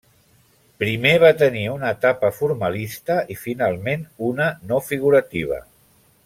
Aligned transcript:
Primer 0.83 1.11
va 1.23 1.29
tenir 1.41 1.65
una 1.73 1.91
etapa 1.97 2.31
formalista 2.39 3.19
i 3.37 3.39
finalment 3.43 4.09
una 4.31 4.49
no 4.73 4.83
figurativa. 4.91 5.63